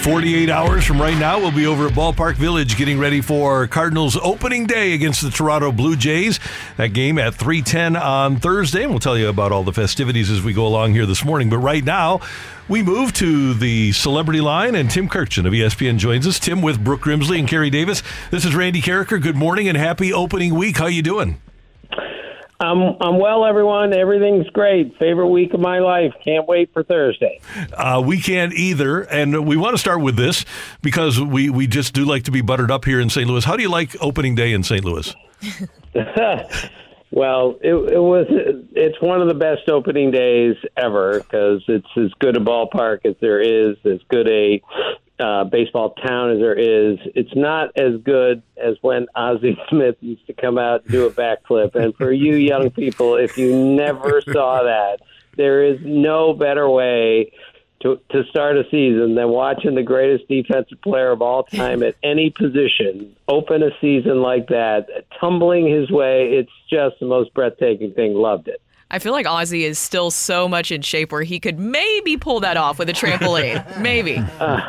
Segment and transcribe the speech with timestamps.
[0.00, 4.16] 48 hours from right now, we'll be over at Ballpark Village getting ready for Cardinals
[4.16, 6.38] opening day against the Toronto Blue Jays.
[6.76, 8.84] That game at 310 on Thursday.
[8.84, 11.50] And we'll tell you about all the festivities as we go along here this morning.
[11.50, 12.20] But right now,
[12.68, 16.38] we move to the celebrity line, and Tim Kurkjian of ESPN joins us.
[16.38, 18.02] Tim with Brooke Grimsley and Carey Davis.
[18.30, 19.20] This is Randy Karraker.
[19.20, 20.78] Good morning and happy opening week.
[20.78, 21.40] How you doing?
[22.60, 23.92] I'm I'm well, everyone.
[23.92, 24.96] Everything's great.
[24.98, 26.12] Favorite week of my life.
[26.24, 27.40] Can't wait for Thursday.
[27.72, 30.44] Uh, we can't either, and we want to start with this
[30.82, 33.28] because we we just do like to be buttered up here in St.
[33.28, 33.44] Louis.
[33.44, 34.84] How do you like opening day in St.
[34.84, 35.14] Louis?
[37.12, 38.26] well, it, it was.
[38.72, 43.14] It's one of the best opening days ever because it's as good a ballpark as
[43.20, 44.60] there is, as good a
[45.18, 46.98] uh, baseball town as there is.
[47.14, 51.10] It's not as good as when Ozzie Smith used to come out and do a
[51.10, 51.74] backflip.
[51.74, 55.00] And for you young people, if you never saw that,
[55.36, 57.32] there is no better way
[57.80, 61.94] to to start a season than watching the greatest defensive player of all time at
[62.02, 64.88] any position open a season like that,
[65.20, 66.30] tumbling his way.
[66.32, 68.14] It's just the most breathtaking thing.
[68.14, 68.60] Loved it.
[68.90, 72.40] I feel like Ozzie is still so much in shape where he could maybe pull
[72.40, 73.78] that off with a trampoline.
[73.80, 74.16] maybe.
[74.40, 74.60] Uh,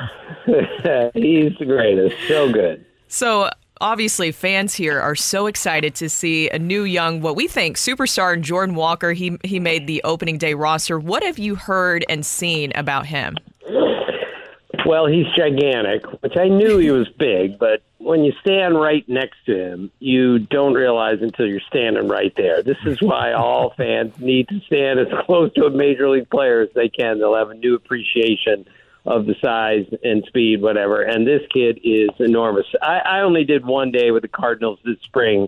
[1.14, 2.16] he's the greatest.
[2.28, 2.86] So good.
[3.08, 3.50] So
[3.82, 8.40] obviously fans here are so excited to see a new young what we think superstar
[8.40, 12.74] Jordan Walker he he made the opening day roster what have you heard and seen
[12.76, 13.38] about him
[14.90, 19.38] well he's gigantic which I knew he was big but when you stand right next
[19.46, 24.18] to him you don't realize until you're standing right there this is why all fans
[24.20, 27.52] need to stand as close to a major league player as they can they'll have
[27.52, 28.66] a new appreciation
[29.06, 31.02] of the size and speed, whatever.
[31.02, 32.66] And this kid is enormous.
[32.82, 35.48] I, I only did one day with the Cardinals this spring,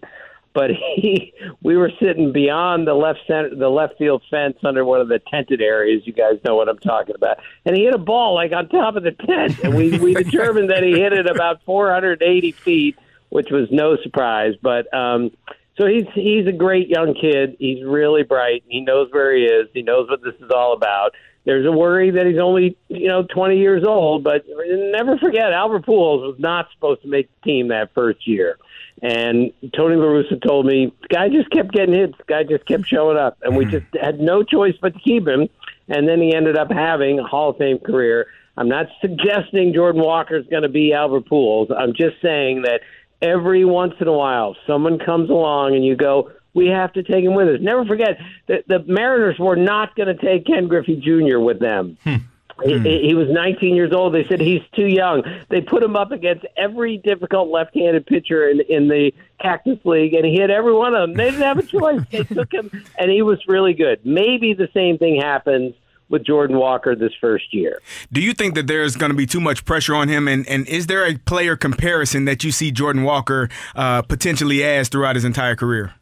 [0.53, 5.01] but he we were sitting beyond the left center the left field fence under one
[5.01, 6.03] of the tented areas.
[6.06, 7.38] You guys know what I'm talking about.
[7.66, 10.69] And he hit a ball like on top of the tent, and we we determined
[10.69, 12.97] that he hit it about 480 feet,
[13.29, 14.53] which was no surprise.
[14.62, 15.31] But um,
[15.78, 17.56] so he's he's a great young kid.
[17.59, 18.63] He's really bright.
[18.68, 19.68] He knows where he is.
[19.73, 21.13] He knows what this is all about
[21.46, 25.85] there's a worry that he's only you know 20 years old, but never forget Albert
[25.85, 28.57] Pujols was not supposed to make the team that first year.
[29.02, 32.16] And Tony La Russa told me, the guy just kept getting hits.
[32.18, 33.72] The guy just kept showing up, and we mm-hmm.
[33.72, 35.50] just had no choice but to keep him.
[35.88, 38.28] And then he ended up having a Hall of Fame career.
[38.57, 41.75] I'm not suggesting Jordan Walker is going to be Albert Pujols.
[41.75, 42.81] I'm just saying that
[43.22, 47.23] every once in a while, someone comes along and you go, we have to take
[47.23, 47.59] him with us.
[47.62, 48.17] Never forget
[48.47, 51.39] that the Mariners were not going to take Ken Griffey Jr.
[51.39, 51.97] with them.
[52.03, 52.16] Hmm.
[52.63, 52.84] He, hmm.
[52.84, 54.13] he, was 19 years old.
[54.13, 55.23] They said he's too young.
[55.50, 60.25] They put him up against every difficult left-handed pitcher in, in the Cactus League, and
[60.25, 61.13] he hit every one of them.
[61.16, 62.01] They didn't have a choice.
[62.12, 62.69] They took him,
[63.00, 64.06] and he was really good.
[64.06, 65.73] Maybe the same thing happens
[66.09, 67.79] with Jordan Walker this first year.
[68.12, 70.28] Do you think that there's going to be too much pressure on him?
[70.28, 74.89] And, and is there a player comparison that you see Jordan Walker uh, potentially as
[74.89, 75.95] throughout his entire career?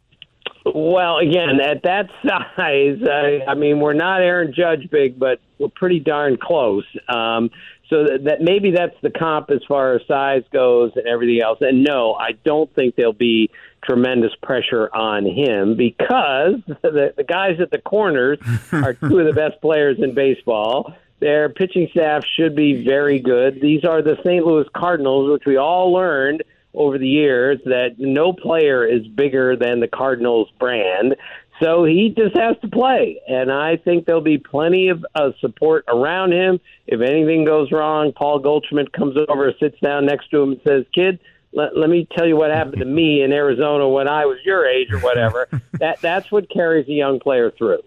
[0.74, 5.70] Well, again, at that size, uh, I mean, we're not Aaron Judge big, but we're
[5.70, 6.86] pretty darn close.
[7.08, 7.50] Um,
[7.90, 11.58] so that, that maybe that's the comp as far as size goes and everything else.
[11.62, 13.50] And no, I don't think there'll be
[13.84, 18.40] tremendous pressure on him because the, the guys at the corners
[18.72, 20.94] are two of the best players in baseball.
[21.20, 23.60] Their pitching staff should be very good.
[23.62, 24.46] These are the St.
[24.46, 26.44] Louis Cardinals, which we all learned–
[26.74, 31.16] over the years that no player is bigger than the Cardinals brand.
[31.62, 33.20] So he just has to play.
[33.28, 36.60] And I think there'll be plenty of uh, support around him.
[36.88, 40.86] If anything goes wrong, Paul Goldschmidt comes over, sits down next to him, and says,
[40.94, 41.20] Kid,
[41.52, 44.68] let, let me tell you what happened to me in Arizona when I was your
[44.68, 45.48] age or whatever.
[45.74, 47.80] that that's what carries a young player through.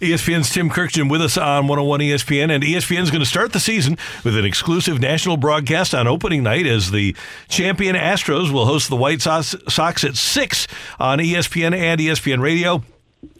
[0.00, 3.60] ESPN's Tim Kurkjian with us on 101 ESPN, and ESPN is going to start the
[3.60, 7.16] season with an exclusive national broadcast on opening night as the
[7.48, 10.66] champion Astros will host the White Sox, Sox at six
[10.98, 12.82] on ESPN and ESPN Radio.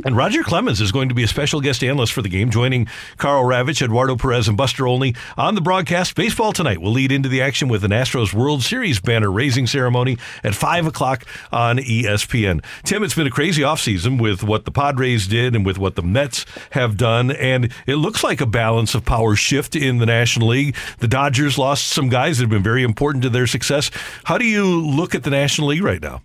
[0.04, 2.86] And Roger Clemens is going to be a special guest analyst for the game, joining
[3.16, 6.14] Karl Ravech, Eduardo Perez, and Buster Olney on the broadcast.
[6.14, 10.18] Baseball tonight will lead into the action with an Astros World Series banner raising ceremony
[10.44, 12.64] at 5 o'clock on ESPN.
[12.84, 16.02] Tim, it's been a crazy offseason with what the Padres did and with what the
[16.02, 20.48] Mets have done, and it looks like a balance of power shift in the National
[20.48, 20.76] League.
[20.98, 23.90] The Dodgers lost some guys that have been very important to their success.
[24.24, 26.22] How do you look at the National League right now?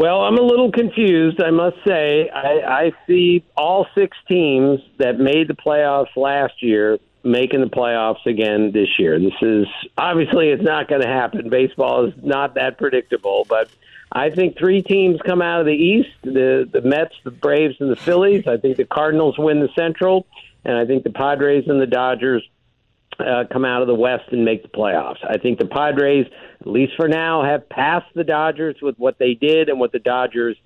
[0.00, 2.30] Well, I'm a little confused, I must say.
[2.30, 8.24] I, I see all six teams that made the playoffs last year making the playoffs
[8.24, 9.20] again this year.
[9.20, 9.66] This is
[9.98, 11.50] obviously it's not going to happen.
[11.50, 13.68] Baseball is not that predictable, but
[14.10, 17.90] I think three teams come out of the East: the the Mets, the Braves, and
[17.90, 18.46] the Phillies.
[18.46, 20.26] I think the Cardinals win the Central,
[20.64, 22.42] and I think the Padres and the Dodgers
[23.20, 25.18] uh, come out of the West and make the playoffs.
[25.28, 26.26] I think the Padres,
[26.60, 29.98] at least for now, have passed the Dodgers with what they did and what the
[29.98, 30.56] Dodgers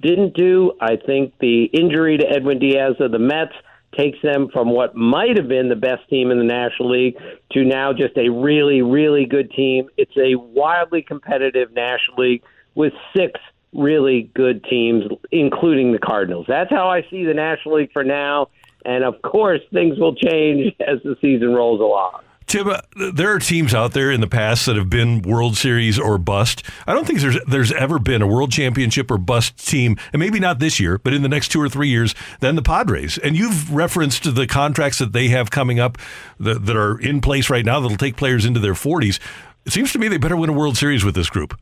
[0.00, 0.72] didn't do.
[0.80, 3.54] I think the injury to Edwin Diaz of the Mets
[3.96, 7.16] takes them from what might have been the best team in the National League
[7.52, 9.88] to now just a really, really good team.
[9.96, 12.42] It's a wildly competitive National League
[12.74, 13.38] with six
[13.74, 16.46] really good teams, including the Cardinals.
[16.48, 18.48] That's how I see the National League for now.
[18.84, 22.22] And of course, things will change as the season rolls along.
[22.46, 22.80] Tim, uh,
[23.14, 26.62] there are teams out there in the past that have been World Series or bust.
[26.86, 30.38] I don't think there's there's ever been a World Championship or bust team, and maybe
[30.38, 33.16] not this year, but in the next two or three years, than the Padres.
[33.16, 35.96] And you've referenced the contracts that they have coming up
[36.38, 39.18] that, that are in place right now that'll take players into their 40s.
[39.64, 41.58] It seems to me they better win a World Series with this group.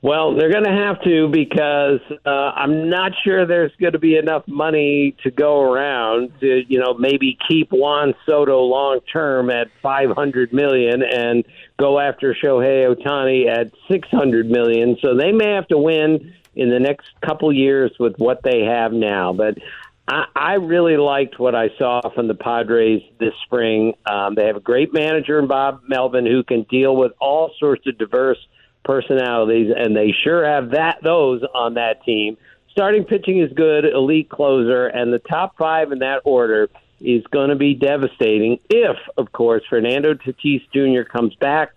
[0.00, 4.16] Well, they're going to have to because uh, I'm not sure there's going to be
[4.16, 9.68] enough money to go around to, you know, maybe keep Juan Soto long term at
[9.82, 11.44] 500 million and
[11.80, 14.96] go after Shohei Ohtani at 600 million.
[15.02, 18.92] So they may have to win in the next couple years with what they have
[18.92, 19.32] now.
[19.32, 19.58] But
[20.06, 23.94] I, I really liked what I saw from the Padres this spring.
[24.08, 27.84] Um, they have a great manager in Bob Melvin who can deal with all sorts
[27.88, 28.38] of diverse
[28.84, 32.36] personalities, and they sure have that those on that team.
[32.70, 36.68] Starting pitching is good, elite closer, and the top five in that order
[37.00, 41.08] is going to be devastating if, of course, Fernando Tatis Jr.
[41.08, 41.74] comes back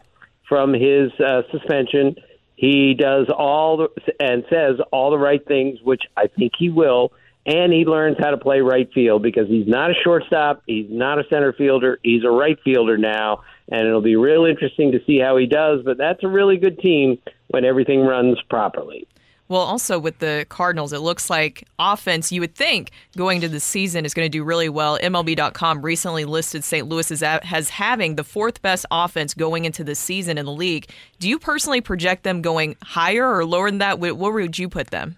[0.47, 2.15] from his uh, suspension.
[2.55, 3.89] He does all the,
[4.19, 7.13] and says all the right things, which I think he will,
[7.45, 11.19] and he learns how to play right field because he's not a shortstop, he's not
[11.19, 15.17] a center fielder, he's a right fielder now, and it'll be real interesting to see
[15.17, 15.81] how he does.
[15.83, 19.07] But that's a really good team when everything runs properly.
[19.51, 23.59] Well, also with the Cardinals, it looks like offense, you would think going to the
[23.59, 24.97] season is going to do really well.
[24.99, 26.87] MLB.com recently listed St.
[26.87, 30.89] Louis as, as having the fourth best offense going into the season in the league.
[31.19, 33.99] Do you personally project them going higher or lower than that?
[33.99, 35.17] Where would you put them?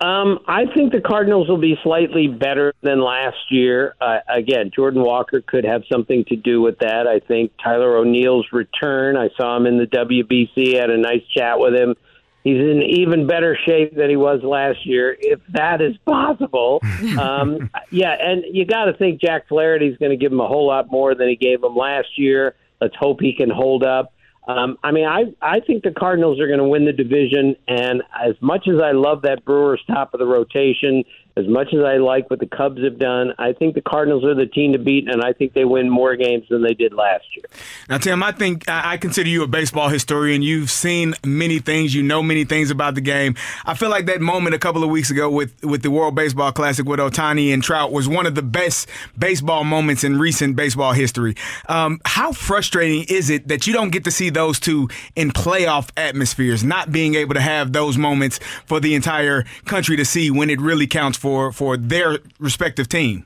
[0.00, 3.94] Um, I think the Cardinals will be slightly better than last year.
[4.00, 7.06] Uh, again, Jordan Walker could have something to do with that.
[7.06, 9.16] I think Tyler O'Neill's return.
[9.16, 10.78] I saw him in the WBC.
[10.78, 11.94] Had a nice chat with him.
[12.42, 16.82] He's in even better shape than he was last year, if that is possible.
[17.18, 20.66] um, yeah, and you got to think Jack Flaherty's going to give him a whole
[20.66, 22.54] lot more than he gave him last year.
[22.80, 24.12] Let's hope he can hold up.
[24.46, 28.02] Um, I mean, I I think the Cardinals are going to win the division, and
[28.22, 31.02] as much as I love that Brewers top of the rotation,
[31.36, 34.36] as much as I like what the Cubs have done, I think the Cardinals are
[34.36, 37.24] the team to beat, and I think they win more games than they did last
[37.34, 37.46] year.
[37.88, 40.42] Now, Tim, I think I consider you a baseball historian.
[40.42, 43.34] You've seen many things, you know many things about the game.
[43.66, 46.52] I feel like that moment a couple of weeks ago with, with the World Baseball
[46.52, 48.88] Classic with Ohtani and Trout was one of the best
[49.18, 51.34] baseball moments in recent baseball history.
[51.68, 55.90] Um, how frustrating is it that you don't get to see those two in playoff
[55.96, 60.48] atmospheres, not being able to have those moments for the entire country to see when
[60.48, 61.23] it really counts?
[61.24, 63.24] For for their respective team.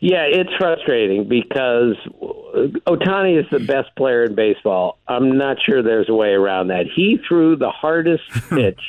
[0.00, 1.94] Yeah, it's frustrating because
[2.86, 4.96] Ohtani is the best player in baseball.
[5.06, 6.86] I'm not sure there's a way around that.
[6.86, 8.80] He threw the hardest pitch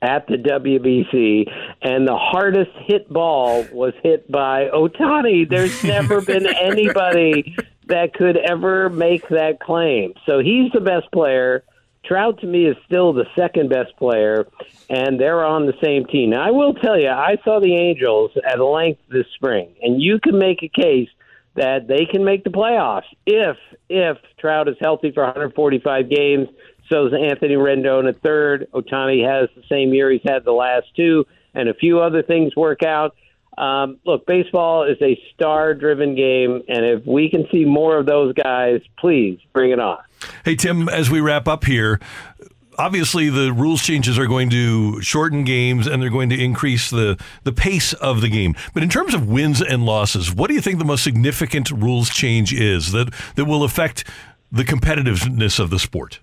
[0.00, 5.48] at the WBC, and the hardest hit ball was hit by Ohtani.
[5.50, 7.56] There's never been anybody
[7.88, 10.14] that could ever make that claim.
[10.26, 11.64] So he's the best player.
[12.04, 14.46] Trout to me is still the second best player,
[14.90, 16.30] and they're on the same team.
[16.30, 20.18] Now, I will tell you, I saw the Angels at length this spring, and you
[20.18, 21.08] can make a case
[21.54, 23.56] that they can make the playoffs if
[23.88, 26.48] if Trout is healthy for 145 games.
[26.90, 28.68] So is Anthony Rendon at third.
[28.72, 32.56] Ohtani has the same year he's had the last two, and a few other things
[32.56, 33.14] work out.
[33.58, 38.32] Um, look, baseball is a star-driven game, and if we can see more of those
[38.34, 39.98] guys, please bring it on.
[40.44, 42.00] Hey Tim, as we wrap up here,
[42.78, 47.22] obviously the rules changes are going to shorten games and they're going to increase the
[47.44, 48.54] the pace of the game.
[48.74, 52.08] But in terms of wins and losses, what do you think the most significant rules
[52.08, 54.04] change is that that will affect
[54.50, 56.20] the competitiveness of the sport?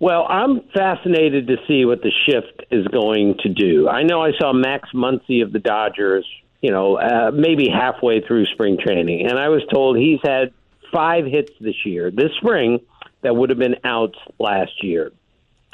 [0.00, 3.88] Well, I'm fascinated to see what the shift is going to do.
[3.88, 6.24] I know I saw Max Muncy of the Dodgers,
[6.60, 10.52] you know, uh, maybe halfway through spring training, and I was told he's had
[10.92, 12.80] five hits this year, this spring,
[13.22, 15.12] that would have been outs last year.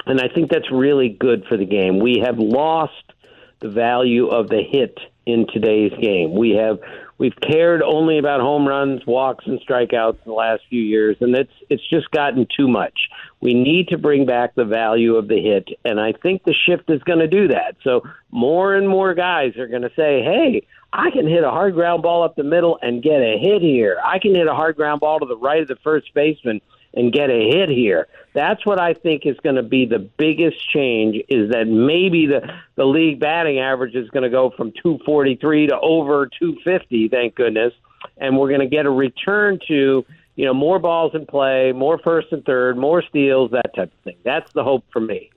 [0.06, 1.98] And I think that's really good for the game.
[1.98, 3.12] We have lost
[3.60, 6.34] the value of the hit in today's game.
[6.34, 6.80] We have
[7.18, 11.34] we've cared only about home runs, walks, and strikeouts in the last few years, and
[11.34, 13.08] it's it's just gotten too much.
[13.40, 16.90] We need to bring back the value of the hit, and I think the shift
[16.90, 17.76] is going to do that.
[17.82, 21.74] So more and more guys are going to say, "Hey, I can hit a hard
[21.74, 23.98] ground ball up the middle and get a hit here.
[24.04, 26.60] I can hit a hard ground ball to the right of the first baseman."
[26.96, 28.06] And get a hit here.
[28.34, 32.40] That's what I think is going to be the biggest change is that maybe the
[32.76, 37.72] the league batting average is going to go from 243 to over 250, thank goodness,
[38.16, 40.04] and we're going to get a return to
[40.36, 44.04] you know more balls in play, more first and third, more steals, that type of
[44.04, 44.16] thing.
[44.24, 45.30] That's the hope for me.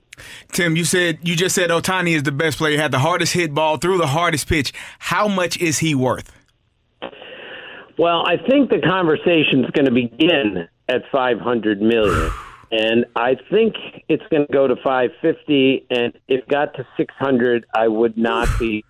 [0.52, 2.78] Tim, you said you just said Ohtani is the best player.
[2.78, 4.72] Had the hardest hit ball through the hardest pitch.
[4.98, 6.32] How much is he worth?
[7.98, 12.30] Well, I think the conversation is going to begin at 500 million.
[12.70, 13.76] And I think
[14.08, 15.86] it's going to go to 550.
[15.90, 18.84] And if it got to 600, I would not be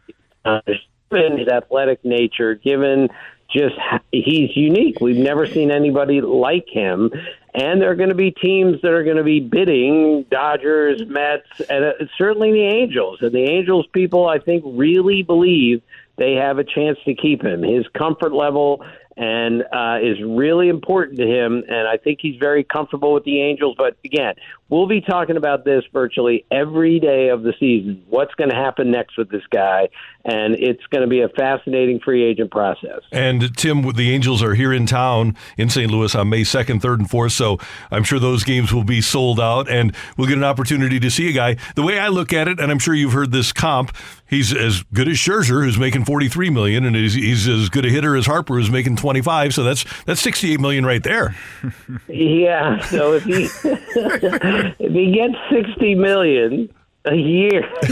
[0.44, 3.08] given his athletic nature, given
[3.50, 3.76] just
[4.12, 5.00] he's unique.
[5.00, 7.10] We've never seen anybody like him.
[7.54, 11.46] And there are going to be teams that are going to be bidding Dodgers, Mets,
[11.70, 13.18] and uh, certainly the Angels.
[13.22, 15.82] And the Angels people, I think, really believe
[16.18, 17.62] they have a chance to keep him.
[17.62, 18.84] His comfort level
[19.18, 21.64] and uh, is really important to him.
[21.68, 23.74] And I think he's very comfortable with the Angels.
[23.76, 24.34] But again,
[24.68, 28.04] we'll be talking about this virtually every day of the season.
[28.08, 29.88] What's going to happen next with this guy?
[30.24, 33.00] And it's going to be a fascinating free agent process.
[33.12, 35.90] And Tim, the Angels are here in town in St.
[35.90, 37.32] Louis on May 2nd, 3rd, and 4th.
[37.32, 37.58] So
[37.90, 41.30] I'm sure those games will be sold out and we'll get an opportunity to see
[41.30, 41.56] a guy.
[41.74, 43.96] The way I look at it, and I'm sure you've heard this comp,
[44.28, 47.90] he's as good as Scherzer, who's making 43 million, and he's, he's as good a
[47.90, 49.54] hitter as Harper, who's making 25.
[49.54, 51.34] So that's that's 68 million right there.
[52.08, 52.80] yeah.
[52.80, 53.46] So if he
[54.78, 56.72] if he gets 60 million
[57.04, 57.62] a year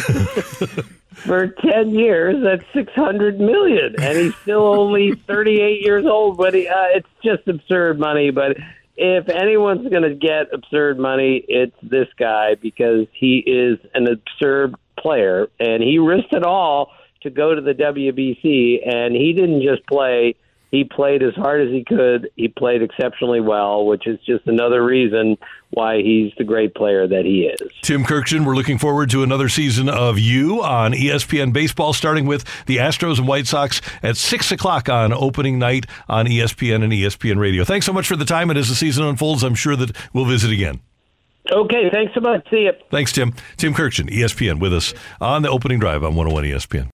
[1.14, 6.37] for 10 years, that's 600 million, and he's still only 38 years old.
[6.37, 8.30] But he, uh, it's just absurd money.
[8.30, 8.56] But
[8.96, 14.75] if anyone's going to get absurd money, it's this guy because he is an absurd
[14.99, 16.92] player, and he risked it all
[17.23, 20.35] to go to the WBC, and he didn't just play.
[20.76, 22.28] He played as hard as he could.
[22.37, 25.38] He played exceptionally well, which is just another reason
[25.71, 27.73] why he's the great player that he is.
[27.80, 32.45] Tim Kurkjian, we're looking forward to another season of you on ESPN Baseball, starting with
[32.66, 37.38] the Astros and White Sox at 6 o'clock on opening night on ESPN and ESPN
[37.38, 37.64] Radio.
[37.64, 40.26] Thanks so much for the time, and as the season unfolds, I'm sure that we'll
[40.26, 40.80] visit again.
[41.50, 42.47] Okay, thanks so much.
[42.50, 42.73] See you.
[42.90, 43.33] Thanks, Tim.
[43.56, 44.92] Tim Kurkjian, ESPN, with us
[45.23, 46.85] on the opening drive on 101 ESPN.